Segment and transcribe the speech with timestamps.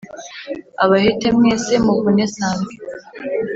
[0.83, 2.73] Abahete mwese muvune sambwe